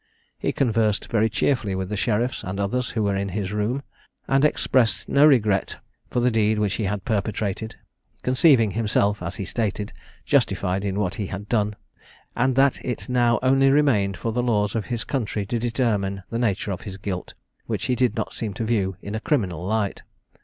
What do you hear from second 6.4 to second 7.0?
which he